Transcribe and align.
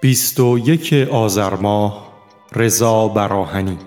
بیست 0.00 0.40
و 0.40 0.58
یک 0.58 1.08
آذر 1.12 1.54
ماه 1.54 2.12
رضا 2.52 3.08
براهنی 3.08 3.78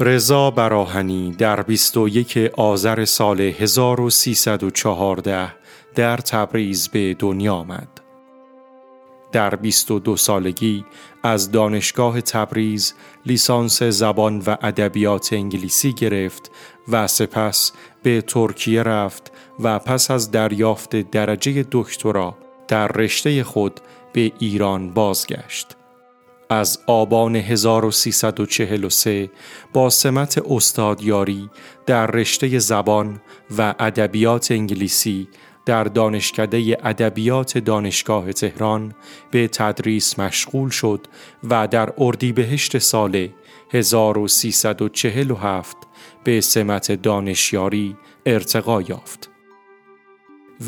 رضا 0.00 0.50
براهنی 0.50 1.34
در 1.38 1.62
21 1.62 2.38
آذر 2.56 3.04
سال 3.04 3.40
1314 3.40 5.52
در 5.94 6.16
تبریز 6.16 6.88
به 6.88 7.14
دنیا 7.14 7.54
آمد. 7.54 7.88
در 9.32 9.54
22 9.54 10.16
سالگی 10.16 10.84
از 11.22 11.50
دانشگاه 11.50 12.20
تبریز 12.20 12.94
لیسانس 13.26 13.82
زبان 13.82 14.42
و 14.46 14.56
ادبیات 14.62 15.32
انگلیسی 15.32 15.92
گرفت 15.92 16.50
و 16.88 17.06
سپس 17.06 17.72
به 18.02 18.22
ترکیه 18.22 18.82
رفت 18.82 19.32
و 19.60 19.78
پس 19.78 20.10
از 20.10 20.30
دریافت 20.30 21.10
درجه 21.10 21.66
دکترا 21.72 22.34
در 22.68 22.88
رشته 22.88 23.44
خود 23.44 23.80
به 24.12 24.32
ایران 24.38 24.90
بازگشت. 24.90 25.76
از 26.54 26.78
آبان 26.86 27.36
1343 27.36 29.30
با 29.72 29.90
سمت 29.90 30.42
استادیاری 30.50 31.50
در 31.86 32.06
رشته 32.06 32.58
زبان 32.58 33.20
و 33.58 33.74
ادبیات 33.78 34.50
انگلیسی 34.50 35.28
در 35.66 35.84
دانشکده 35.84 36.76
ادبیات 36.84 37.58
دانشگاه 37.58 38.32
تهران 38.32 38.94
به 39.30 39.48
تدریس 39.48 40.18
مشغول 40.18 40.70
شد 40.70 41.06
و 41.50 41.68
در 41.68 41.92
اردیبهشت 41.98 42.78
سال 42.78 43.28
1347 43.70 45.76
به 46.24 46.40
سمت 46.40 46.92
دانشیاری 46.92 47.96
ارتقا 48.26 48.82
یافت. 48.82 49.33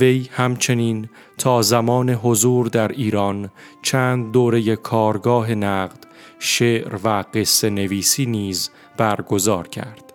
وی 0.00 0.28
همچنین 0.32 1.08
تا 1.38 1.62
زمان 1.62 2.10
حضور 2.10 2.66
در 2.66 2.88
ایران 2.88 3.50
چند 3.82 4.32
دوره 4.32 4.76
کارگاه 4.76 5.54
نقد، 5.54 6.06
شعر 6.38 6.98
و 7.04 7.24
قصه 7.34 7.70
نویسی 7.70 8.26
نیز 8.26 8.70
برگزار 8.96 9.68
کرد. 9.68 10.12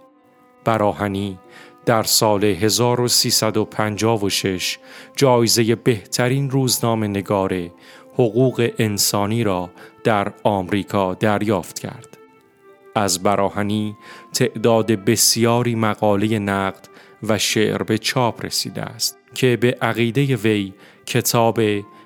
براهنی 0.65 1.39
در 1.85 2.03
سال 2.03 2.43
1356 2.43 4.77
جایزه 5.15 5.75
بهترین 5.75 6.49
روزنامه 6.49 7.07
نگار 7.07 7.69
حقوق 8.13 8.71
انسانی 8.79 9.43
را 9.43 9.69
در 10.03 10.33
آمریکا 10.43 11.13
دریافت 11.13 11.79
کرد. 11.79 12.17
از 12.95 13.23
براهنی 13.23 13.97
تعداد 14.33 14.91
بسیاری 14.91 15.75
مقاله 15.75 16.39
نقد 16.39 16.87
و 17.23 17.37
شعر 17.37 17.83
به 17.83 17.97
چاپ 17.97 18.45
رسیده 18.45 18.81
است. 18.81 19.20
که 19.33 19.57
به 19.57 19.77
عقیده 19.81 20.35
وی 20.35 20.73
کتاب 21.05 21.59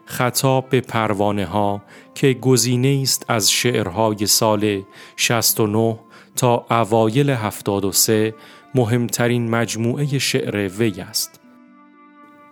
خطاب 0.05 0.69
به 0.69 0.81
پروانه 0.81 1.45
ها 1.45 1.81
که 2.15 2.33
گزینه 2.33 2.99
است 3.01 3.25
از 3.27 3.51
شعرهای 3.51 4.25
سال 4.25 4.81
69 5.15 5.99
تا 6.35 6.65
اوایل 6.71 7.29
73 7.29 8.35
مهمترین 8.75 9.49
مجموعه 9.49 10.19
شعر 10.19 10.67
وی 10.67 11.01
است. 11.01 11.44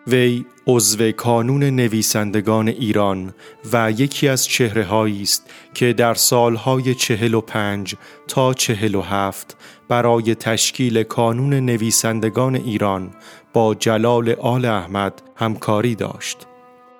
وی 0.07 0.45
عضو 0.67 1.11
کانون 1.11 1.63
نویسندگان 1.63 2.67
ایران 2.67 3.33
و 3.73 3.91
یکی 3.91 4.27
از 4.27 4.45
چهره 4.45 4.93
است 4.93 5.49
که 5.73 5.93
در 5.93 6.13
سالهای 6.13 6.95
چهل 6.95 7.33
و 7.33 7.41
پنج 7.41 7.95
تا 8.27 8.53
چهل 8.53 8.95
و 8.95 9.01
هفت 9.01 9.57
برای 9.87 10.35
تشکیل 10.35 11.03
کانون 11.03 11.53
نویسندگان 11.53 12.55
ایران 12.55 13.11
با 13.53 13.75
جلال 13.75 14.29
آل 14.29 14.65
احمد 14.65 15.21
همکاری 15.35 15.95
داشت. 15.95 16.37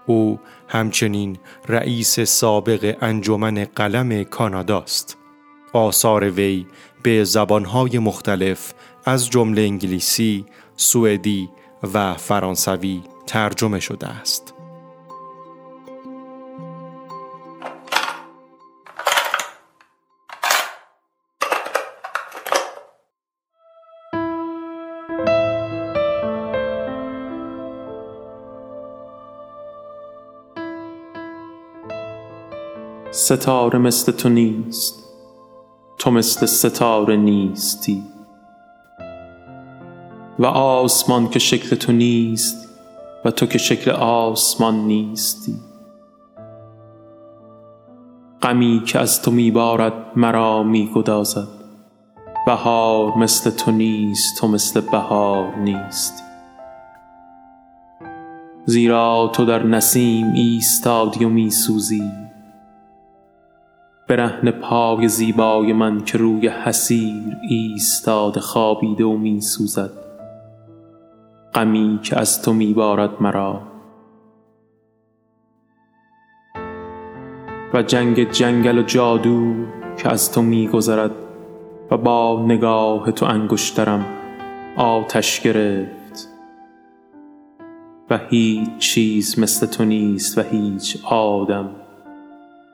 او 0.06 0.40
همچنین 0.68 1.38
رئیس 1.70 2.20
سابق 2.20 2.98
انجمن 3.02 3.68
قلم 3.76 4.24
کاناداست. 4.24 5.18
آثار 5.74 6.30
وی 6.30 6.66
به 7.04 7.24
زبانهای 7.24 8.00
مختلف 8.00 8.74
از 9.06 9.30
جمله 9.30 9.62
انگلیسی، 9.62 10.46
سوئدی 10.76 11.50
و 11.94 12.14
فرانسوی 12.14 13.02
ترجمه 13.28 13.80
شده 13.80 14.08
است. 14.08 14.54
ستاره 33.12 33.80
مثل 33.80 34.12
تو 34.12 34.30
نیست 34.30 35.04
تو 35.98 36.12
مثل 36.12 36.46
ستاره 36.46 37.16
نیستی 37.16 38.13
و 40.40 40.46
آسمان 40.46 41.30
که 41.30 41.40
شکل 41.40 41.76
تو 41.76 41.92
نیست 41.92 42.70
و 43.26 43.32
تو 43.32 43.46
که 43.46 43.58
شکل 43.58 43.92
آسمان 43.92 44.76
نیستی. 44.76 45.56
غمی 48.42 48.84
که 48.86 49.00
از 49.00 49.22
تو 49.22 49.32
میبارد 49.32 49.94
مرا 50.16 50.64
میگدازد 50.64 51.48
بهار 52.46 53.18
مثل 53.18 53.50
تو 53.50 53.72
نیست 53.72 54.40
تو 54.40 54.48
مثل 54.48 54.82
بهار 54.82 55.56
نیستی. 55.56 56.24
زیرا 58.66 59.30
تو 59.34 59.46
در 59.46 59.64
نسیم 59.64 60.34
ایستادی 60.34 61.26
و 61.26 61.30
میسوزی. 61.30 62.12
برهن 64.08 64.52
پای 64.52 65.08
زیبای 65.08 65.74
من 65.74 66.04
که 66.06 66.18
روی 66.18 66.48
حسیر 66.48 67.38
ایستاد 67.50 68.40
خوابیده 68.40 69.04
و 69.04 69.18
می 69.18 69.42
سوزد 69.42 69.92
غمی 71.56 72.00
که 72.04 72.20
از 72.20 72.42
تو 72.42 72.54
می 72.54 72.74
بارد 72.74 73.22
مرا. 73.22 73.62
و 77.74 77.84
جنگ 77.84 78.32
جنگل 78.32 78.78
و 78.78 78.84
جادو 78.84 79.54
که 79.98 80.10
از 80.10 80.32
تو 80.32 80.42
می 80.42 80.68
گذرد 80.68 81.12
و 81.92 81.98
با 81.98 82.46
نگاه 82.48 83.12
تو 83.12 83.26
انگشترم 83.26 84.06
آتش 84.78 85.42
گرفت. 85.42 86.30
و 88.10 88.20
هیچ 88.30 88.78
چیز 88.78 89.40
مثل 89.40 89.66
تو 89.68 89.86
نیست 89.86 90.38
و 90.38 90.42
هیچ 90.42 90.98
آدم 91.06 91.70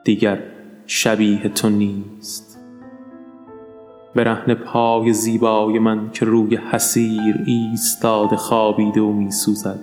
دیگر 0.04 0.42
شبیه 0.86 1.48
تو 1.48 1.68
نیست. 1.68 2.49
برهن 4.14 4.54
پای 4.54 5.12
زیبای 5.12 5.78
من 5.78 6.10
که 6.10 6.24
روی 6.24 6.56
حسیر 6.56 7.44
ایستاد 7.46 8.34
خوابیده 8.34 9.00
و 9.00 9.12
میسوزد. 9.12 9.78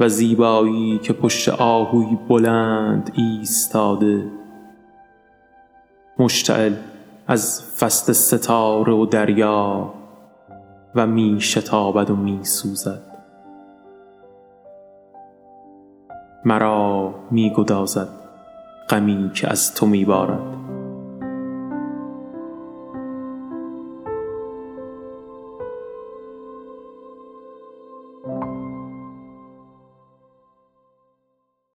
و 0.00 0.08
زیبایی 0.08 0.98
که 0.98 1.12
پشت 1.12 1.48
آهوی 1.48 2.18
بلند 2.28 3.12
ایستاده 3.14 4.30
مشتعل 6.18 6.74
از 7.26 7.62
فست 7.78 8.12
ستاره 8.12 8.92
و 8.92 9.06
دریا 9.06 9.94
و 10.94 11.06
می 11.06 11.40
شتابد 11.40 12.10
و 12.10 12.16
می 12.16 12.44
سوزد 12.44 13.02
مرا 16.44 17.14
می 17.30 17.52
گدازد 17.56 18.08
غمی 18.88 19.30
که 19.34 19.48
از 19.48 19.74
تو 19.74 19.86
میبارد. 19.86 20.61